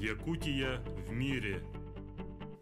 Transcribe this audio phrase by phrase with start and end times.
[0.00, 1.62] Якутия в мире.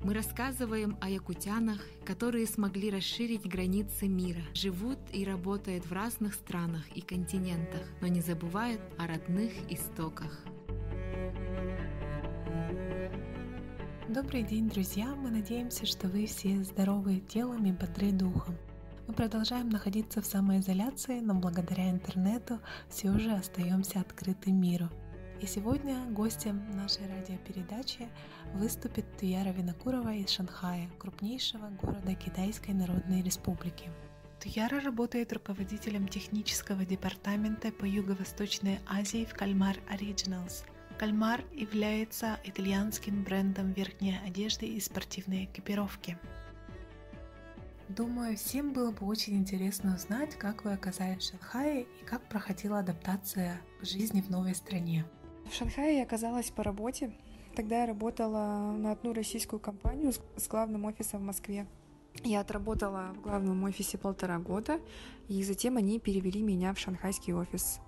[0.00, 6.84] Мы рассказываем о якутянах, которые смогли расширить границы мира, живут и работают в разных странах
[6.94, 10.44] и континентах, но не забывают о родных истоках.
[14.08, 15.12] Добрый день, друзья!
[15.16, 18.56] Мы надеемся, что вы все здоровы телом и бодры духом.
[19.08, 24.88] Мы продолжаем находиться в самоизоляции, но благодаря интернету все же остаемся открыты миру–
[25.40, 28.08] и сегодня гостем нашей радиопередачи
[28.54, 33.90] выступит Туяра Винокурова из Шанхая, крупнейшего города Китайской Народной Республики.
[34.40, 40.64] Туяра работает руководителем технического департамента по Юго-Восточной Азии в Кальмар Originals.
[40.98, 46.18] Кальмар является итальянским брендом верхней одежды и спортивной экипировки.
[47.88, 52.78] Думаю, всем было бы очень интересно узнать, как вы оказались в Шанхае и как проходила
[52.78, 55.04] адаптация к жизни в новой стране.
[55.50, 57.12] В Шанхае я оказалась по работе.
[57.54, 61.66] Тогда я работала на одну российскую компанию с главным офисом в Москве.
[62.22, 64.80] Я отработала в главном офисе полтора года,
[65.28, 67.80] и затем они перевели меня в шанхайский офис.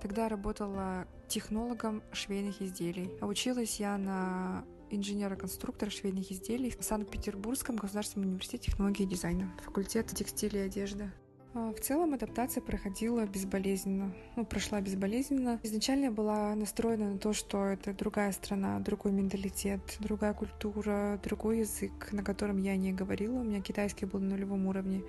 [0.00, 3.10] Тогда я работала технологом швейных изделий.
[3.20, 10.06] А училась я на инженера-конструктора швейных изделий в Санкт-Петербургском государственном университете технологии и дизайна, факультет
[10.08, 11.10] текстиля и одежды.
[11.52, 15.58] А, в целом адаптация проходила безболезненно, ну, прошла безболезненно.
[15.64, 21.60] Изначально я была настроена на то, что это другая страна, другой менталитет, другая культура, другой
[21.60, 23.40] язык, на котором я не говорила.
[23.40, 25.02] У меня китайский был на нулевом уровне.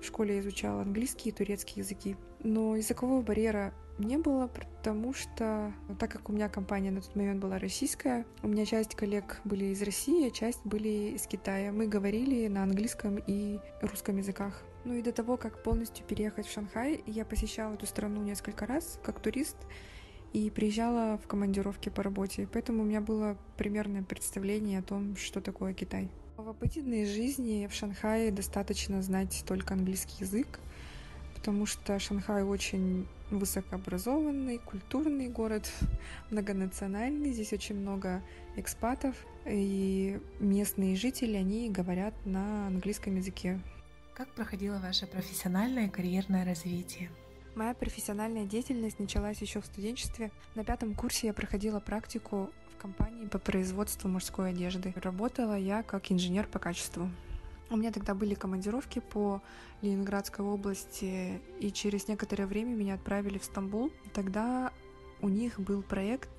[0.00, 2.16] В школе я изучала английский и турецкий языки.
[2.40, 7.40] Но языкового барьера не было, потому что, так как у меня компания на тот момент
[7.40, 11.72] была российская, у меня часть коллег были из России, а часть были из Китая.
[11.72, 14.62] Мы говорили на английском и русском языках.
[14.86, 19.00] Ну и до того, как полностью переехать в Шанхай, я посещала эту страну несколько раз
[19.02, 19.56] как турист
[20.32, 22.48] и приезжала в командировки по работе.
[22.52, 26.08] Поэтому у меня было примерное представление о том, что такое Китай.
[26.36, 30.60] В обыденной жизни в Шанхае достаточно знать только английский язык,
[31.34, 35.68] потому что Шанхай очень высокообразованный, культурный город,
[36.30, 37.32] многонациональный.
[37.32, 38.22] Здесь очень много
[38.54, 39.16] экспатов,
[39.46, 43.60] и местные жители, они говорят на английском языке.
[44.16, 47.10] Как проходило ваше профессиональное и карьерное развитие?
[47.54, 50.30] Моя профессиональная деятельность началась еще в студенчестве.
[50.54, 54.94] На пятом курсе я проходила практику в компании по производству мужской одежды.
[54.96, 57.10] Работала я как инженер по качеству.
[57.68, 59.42] У меня тогда были командировки по
[59.82, 63.92] Ленинградской области, и через некоторое время меня отправили в Стамбул.
[64.14, 64.72] Тогда
[65.20, 66.30] у них был проект,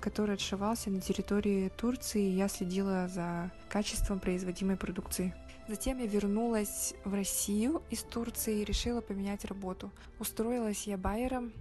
[0.00, 5.32] который отшивался на территории Турции, и я следила за качеством производимой продукции.
[5.68, 9.90] Затем я вернулась в Россию из Турции и решила поменять работу.
[10.20, 11.52] Устроилась я байером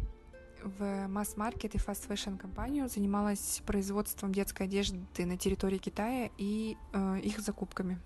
[0.62, 7.20] в масс-маркет и fast fashion компанию, занималась производством детской одежды на территории Китая и э,
[7.24, 8.00] их закупками.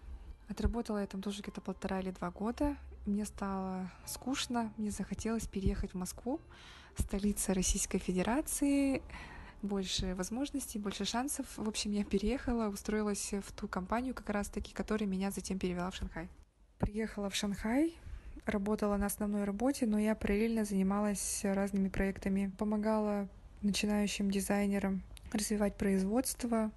[0.48, 2.78] Отработала я там тоже где-то полтора или два года.
[3.06, 6.40] Мне стало скучно, мне захотелось переехать в Москву,
[6.98, 9.02] столица Российской Федерации,
[9.62, 11.46] больше возможностей, больше шансов.
[11.58, 15.96] В общем, я переехала, устроилась в ту компанию как раз-таки, которая меня затем перевела в
[15.96, 16.30] Шанхай.
[16.78, 17.96] Приехала в Шанхай,
[18.46, 22.52] работала на основной работе, но я параллельно занималась разными проектами.
[22.58, 23.28] Помогала
[23.62, 26.72] начинающим дизайнерам развивать производство,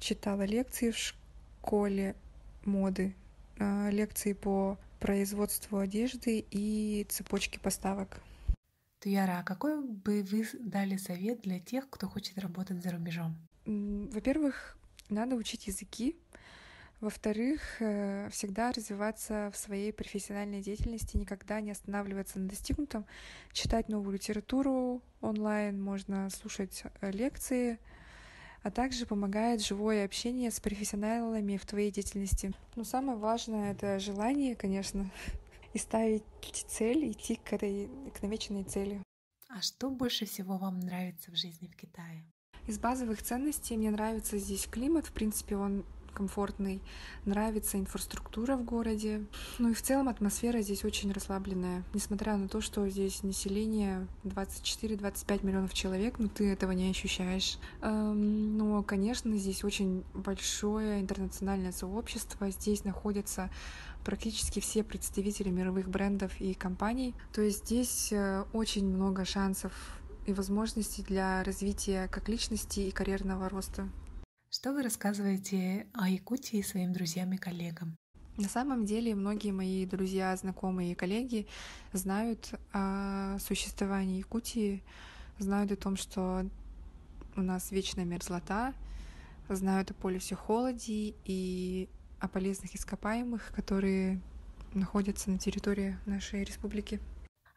[0.00, 2.14] читала лекции в школе
[2.64, 3.14] моды,
[3.58, 8.20] а, лекции по производству одежды и цепочки поставок.
[9.06, 13.36] Туяра, а какой бы вы дали совет для тех, кто хочет работать за рубежом?
[13.64, 14.76] Во-первых,
[15.10, 16.16] надо учить языки.
[17.00, 23.06] Во-вторых, э, всегда развиваться в своей профессиональной деятельности, никогда не останавливаться на достигнутом,
[23.52, 27.78] читать новую литературу онлайн, можно слушать э, лекции,
[28.64, 32.50] а также помогает живое общение с профессионалами в твоей деятельности.
[32.74, 35.08] Но самое важное— это желание, конечно,
[35.76, 36.24] и ставить
[36.68, 39.02] цель, идти к этой к намеченной цели.
[39.48, 42.24] А что больше всего вам нравится в жизни в Китае?
[42.66, 45.06] Из базовых ценностей мне нравится здесь климат.
[45.06, 45.84] В принципе, он
[46.16, 46.80] комфортный,
[47.24, 49.24] нравится инфраструктура в городе.
[49.58, 51.84] Ну и в целом атмосфера здесь очень расслабленная.
[51.92, 57.58] Несмотря на то, что здесь население 24-25 миллионов человек, но ты этого не ощущаешь.
[57.82, 62.50] Эм, но, конечно, здесь очень большое интернациональное сообщество.
[62.50, 63.50] Здесь находятся
[64.04, 67.14] практически все представители мировых брендов и компаний.
[67.32, 69.72] То есть здесь э, очень много шансов
[70.26, 73.88] и возможностей для развития как личности и карьерного роста.
[74.58, 77.94] Что вы рассказываете о Якутии своим друзьям и коллегам?
[78.38, 81.46] На самом деле многие мои друзья, знакомые и коллеги
[81.92, 84.82] знают о существовании Якутии,
[85.38, 86.48] знают о том, что
[87.36, 88.72] у нас вечная мерзлота,
[89.50, 94.22] знают о полюсе холоди и о полезных ископаемых, которые
[94.72, 96.98] находятся на территории нашей республики.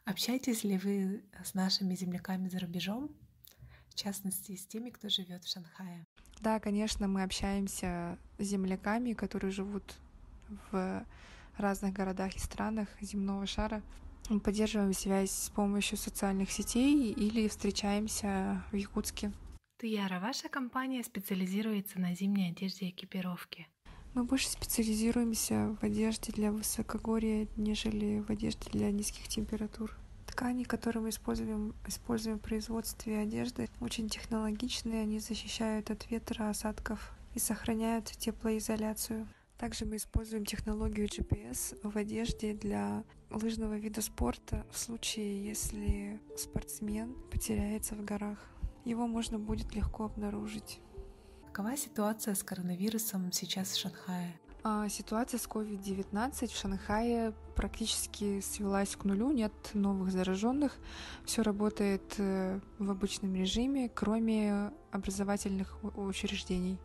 [0.04, 3.10] Общаетесь ли вы с нашими земляками за рубежом,
[3.90, 6.06] в частности, с теми, кто живет в Шанхае?
[6.40, 9.96] Да, конечно, мы общаемся с земляками, которые живут
[10.70, 11.04] в
[11.56, 13.82] разных городах и странах земного шара.
[14.28, 19.32] Мы поддерживаем связь с помощью социальных сетей или встречаемся в Якутске.
[19.78, 23.66] Туяра, ваша компания специализируется на зимней одежде и экипировке.
[24.14, 29.96] Мы больше специализируемся в одежде для высокогорья, нежели в одежде для низких температур.
[30.30, 37.12] Ткани, которые мы используем, используем в производстве одежды, очень технологичные, они защищают от ветра, осадков
[37.34, 39.26] и сохраняют теплоизоляцию.
[39.58, 47.14] Также мы используем технологию GPS в одежде для лыжного вида спорта в случае, если спортсмен
[47.30, 48.38] потеряется в горах.
[48.84, 50.80] Его можно будет легко обнаружить.
[51.52, 54.38] Какова ситуация с коронавирусом сейчас в Шанхае?
[54.62, 60.76] А, ситуация с COVID-19 в Шанхае практически свелась к нулю, нет новых зараженных,
[61.24, 66.78] все работает э, в обычном режиме, кроме образовательных учреждений.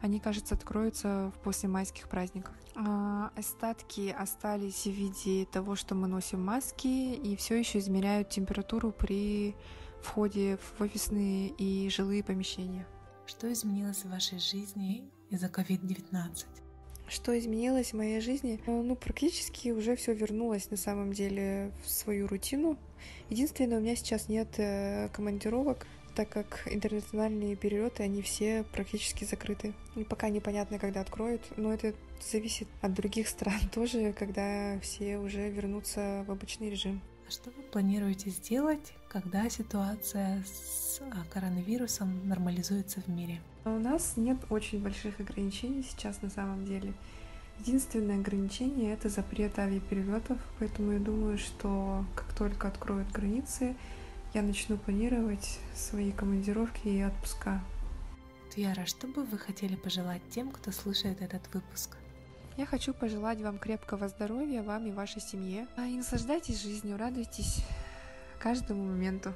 [0.00, 2.54] Они, кажется, откроются после майских праздников.
[2.76, 8.92] А, остатки остались в виде того, что мы носим маски и все еще измеряют температуру
[8.92, 9.54] при
[10.02, 12.86] входе в офисные и жилые помещения.
[13.26, 16.67] Что изменилось в вашей жизни из-за COVID-19?
[17.08, 18.60] Что изменилось в моей жизни?
[18.66, 22.76] Ну, практически уже все вернулось на самом деле в свою рутину.
[23.30, 29.72] Единственное, у меня сейчас нет э, командировок, так как интернациональные перелеты, они все практически закрыты.
[29.96, 35.48] И пока непонятно, когда откроют, но это зависит от других стран тоже, когда все уже
[35.48, 37.00] вернутся в обычный режим.
[37.28, 43.42] А что вы планируете сделать, когда ситуация с а, коронавирусом нормализуется в мире?
[43.66, 46.94] У нас нет очень больших ограничений сейчас на самом деле.
[47.60, 53.76] Единственное ограничение— это запрет авиаперелетов, поэтому я думаю, что как только откроют границы,
[54.32, 57.62] я начну планировать свои командировки и отпуска.
[58.54, 61.98] Тьяра, что бы вы хотели пожелать тем, кто слушает этот выпуск?
[62.58, 65.68] Я хочу пожелать вам крепкого здоровья, вам и вашей семье.
[65.76, 67.64] А и наслаждайтесь жизнью, радуйтесь
[68.40, 69.32] каждому моменту.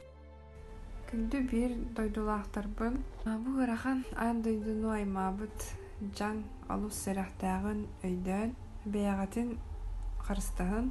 [1.06, 2.96] Күнді бир дойдулақтарбын.
[3.44, 5.54] Бу ырахан ан дойдуну аймабыт
[6.18, 9.52] жан алус сәрәхтәгын өйдән бәягатын
[10.26, 10.88] қарыстағын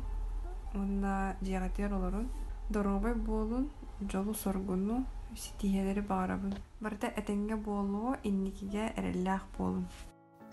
[0.77, 2.29] онна жиягатер олорун
[2.69, 3.67] доробай болун
[3.99, 5.03] жолу соргуну
[5.35, 6.55] ситиһелери баарабын.
[6.79, 9.87] Барда этенге болуо инникиге эреллях болун.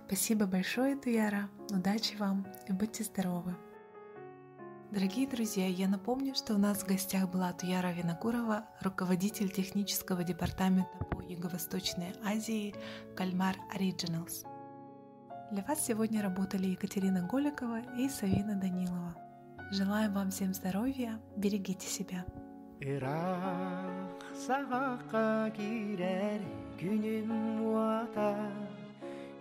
[0.09, 1.51] Спасибо большое, Туяра.
[1.71, 3.55] Удачи вам и будьте здоровы.
[4.91, 11.05] Дорогие друзья, я напомню, что у нас в гостях была Туяра Винокурова, руководитель технического департамента
[11.11, 12.75] по Юго-Восточной Азии
[13.17, 14.47] Кальмар Originals.
[15.53, 19.15] Для вас сегодня работали Екатерина Голикова и Савина Данилова.
[19.71, 22.25] Желаем вам всем здоровья, берегите себя.
[22.79, 26.45] Ирақ сағаққа кирер
[26.79, 27.33] күнім
[27.67, 28.31] уата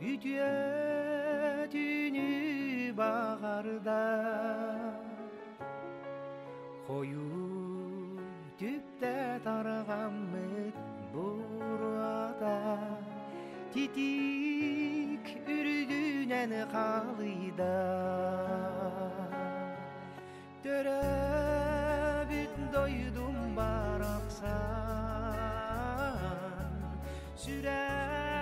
[0.01, 4.23] Güdüye dünü bağarda
[6.88, 7.21] Koyu
[8.59, 10.75] tüpte targamıt
[11.13, 12.77] burada.
[13.73, 17.77] Titik ürdünen kalıda
[20.63, 24.57] Dörebüt doydum baraksan.
[27.35, 28.36] Sürer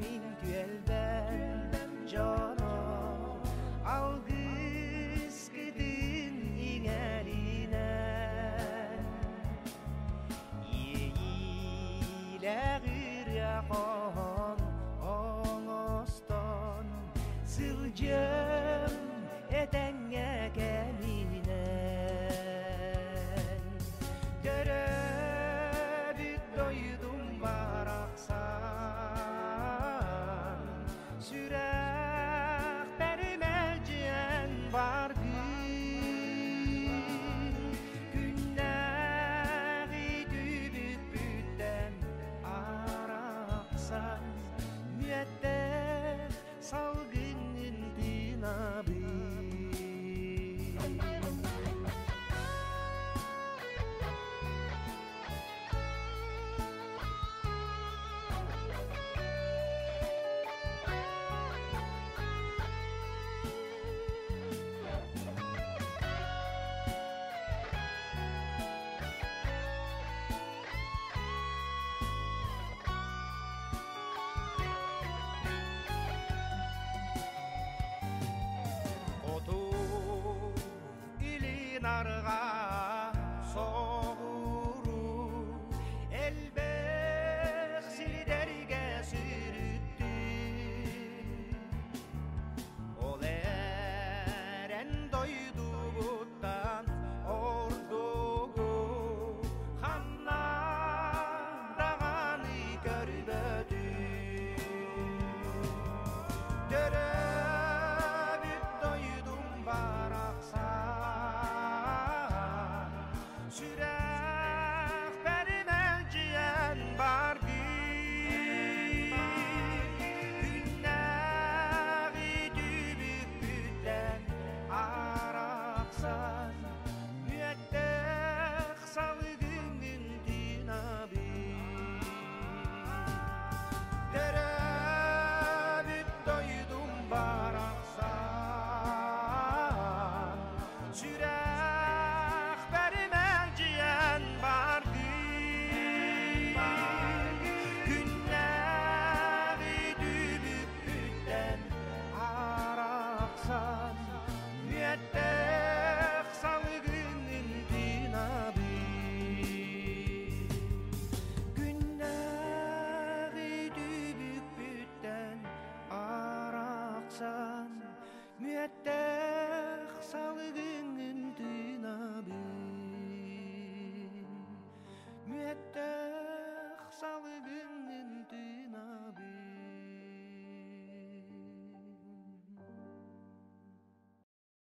[0.00, 0.25] me